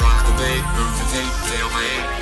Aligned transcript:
Rock 0.00 0.26
the 0.26 0.32
way, 0.40 0.56
move 0.76 0.96
the 0.98 1.04
tail 1.48 1.66
away. 1.66 2.21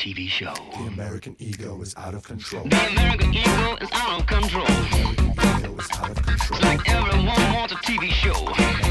TV 0.00 0.26
show. 0.30 0.54
The 0.78 0.86
American 0.86 1.36
ego 1.38 1.78
is 1.82 1.94
out 1.98 2.14
of 2.14 2.22
control. 2.22 2.64
The 2.64 2.88
American 2.88 3.34
ego 3.34 3.76
is 3.82 3.88
out 3.92 4.18
of 4.18 4.26
control. 4.26 4.64
The 4.64 4.72
American 4.72 5.26
ego 5.28 5.76
is 5.76 5.88
out 5.92 6.10
of 6.10 6.16
control. 6.24 6.58
It's 6.58 6.62
like 6.62 6.88
everyone 6.88 7.52
wants 7.52 7.74
a 7.74 7.76
TV 7.76 8.08
show. 8.08 8.89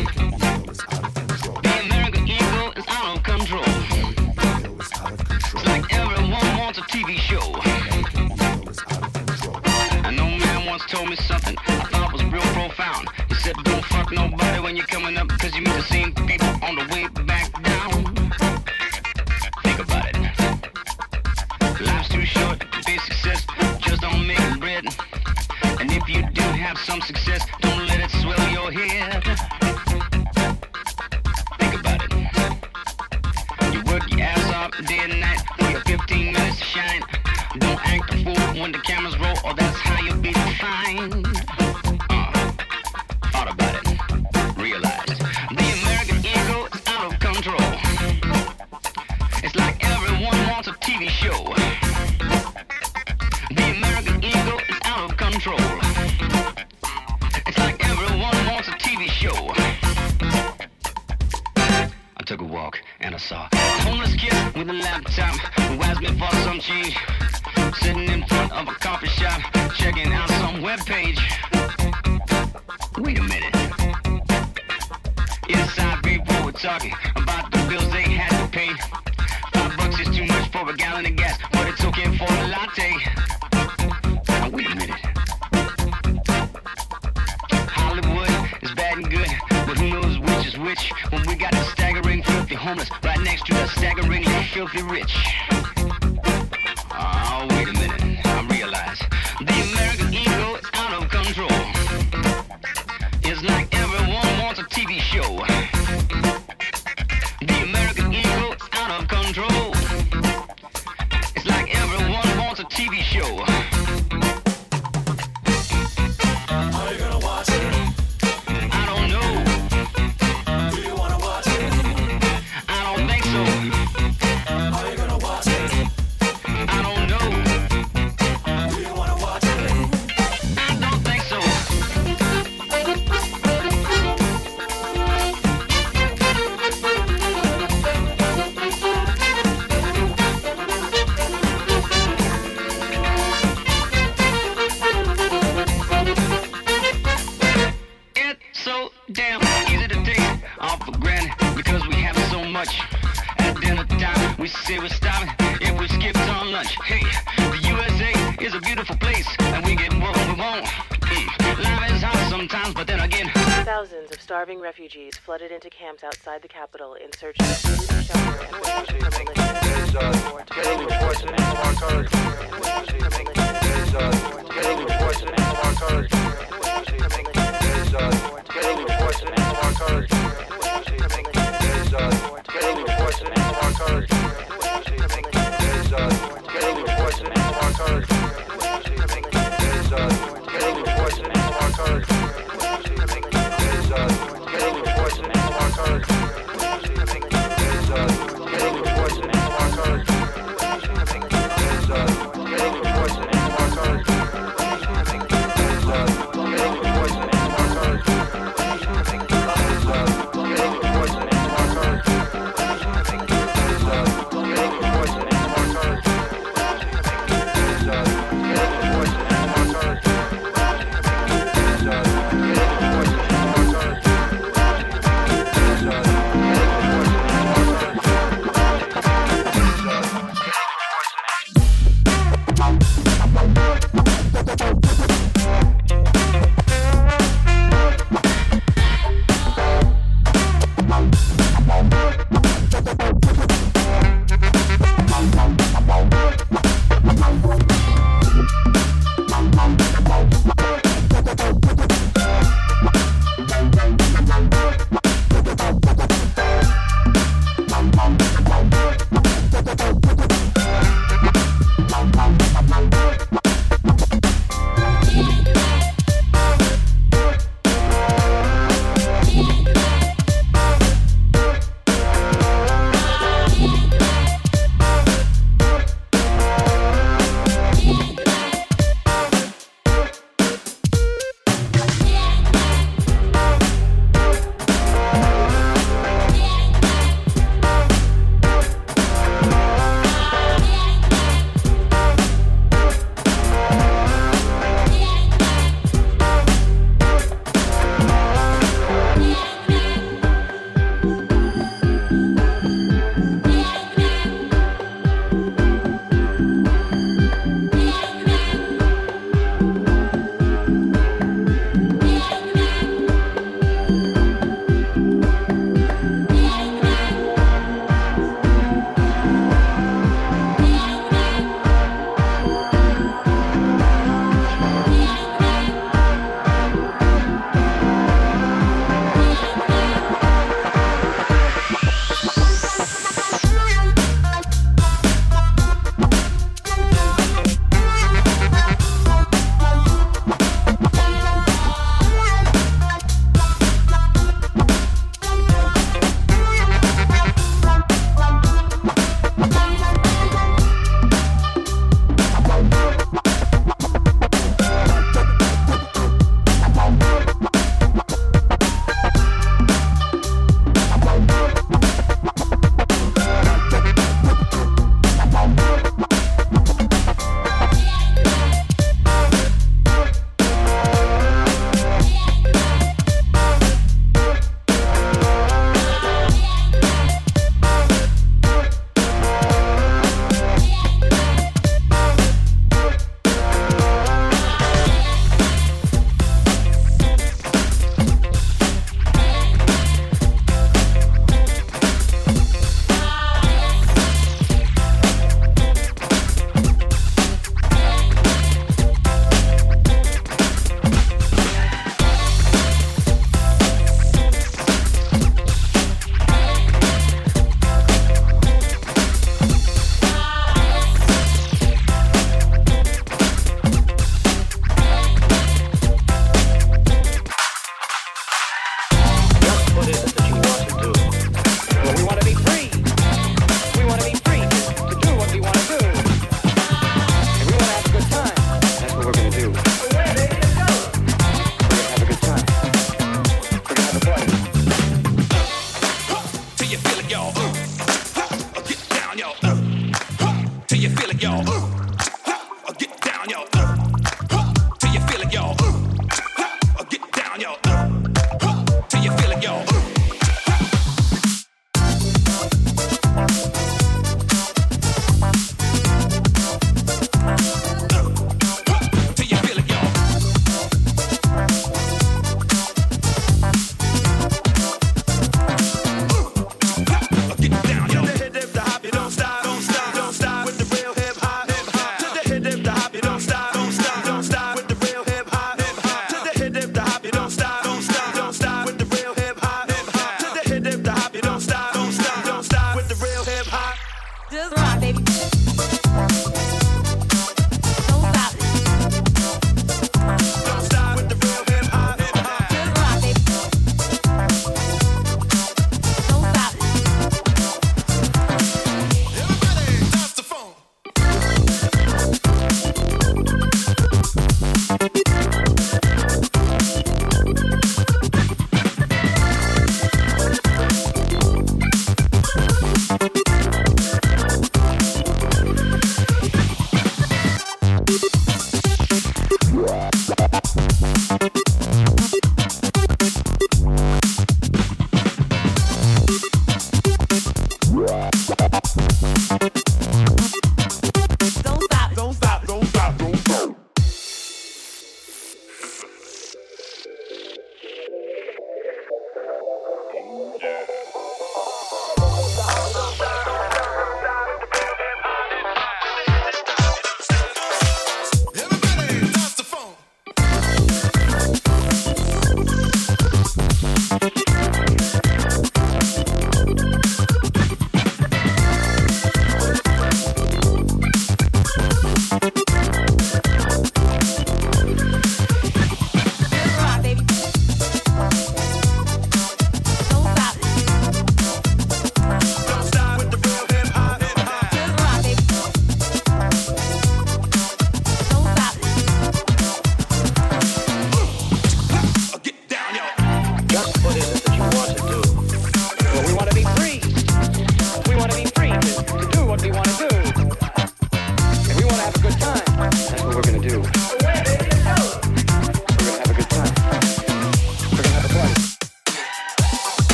Outside 166.03 166.41
the 166.43 166.47
capital 166.47 166.93
in 166.93 167.11
search 167.13 167.35
of 167.39 167.98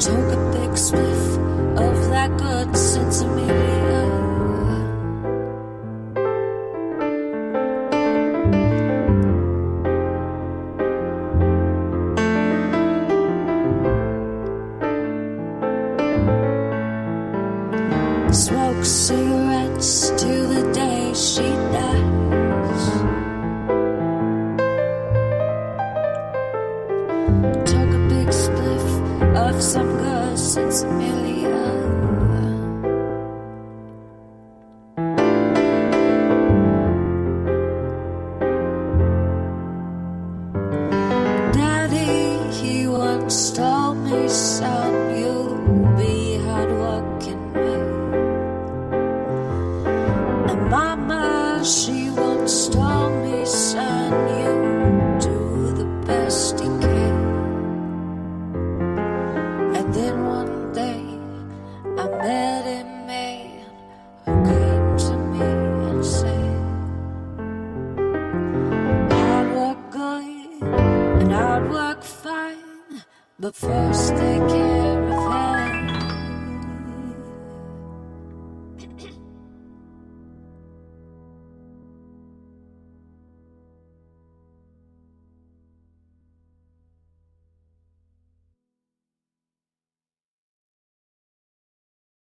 Took 0.00 0.32
a 0.32 0.50
big 0.54 0.78
sniff 0.78 1.36
of 1.76 2.08
that 2.08 2.30
good 2.38 2.68
sinsemilla. 2.68 4.09